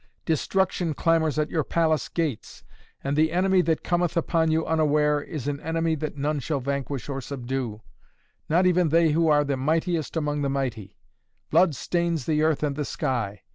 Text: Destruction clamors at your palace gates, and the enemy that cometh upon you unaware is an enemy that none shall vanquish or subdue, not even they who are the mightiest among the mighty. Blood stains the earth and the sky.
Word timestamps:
Destruction 0.25 0.95
clamors 0.95 1.37
at 1.37 1.51
your 1.51 1.63
palace 1.63 2.09
gates, 2.09 2.63
and 3.03 3.15
the 3.15 3.31
enemy 3.31 3.61
that 3.61 3.83
cometh 3.83 4.17
upon 4.17 4.49
you 4.49 4.65
unaware 4.65 5.21
is 5.21 5.47
an 5.47 5.59
enemy 5.59 5.93
that 5.93 6.17
none 6.17 6.39
shall 6.39 6.59
vanquish 6.59 7.07
or 7.07 7.21
subdue, 7.21 7.83
not 8.49 8.65
even 8.65 8.89
they 8.89 9.11
who 9.11 9.27
are 9.27 9.43
the 9.43 9.57
mightiest 9.57 10.17
among 10.17 10.41
the 10.41 10.49
mighty. 10.49 10.97
Blood 11.51 11.75
stains 11.75 12.25
the 12.25 12.41
earth 12.41 12.63
and 12.63 12.75
the 12.75 12.83
sky. 12.83 13.43